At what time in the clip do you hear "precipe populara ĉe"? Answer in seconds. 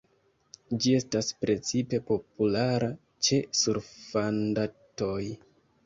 1.45-3.41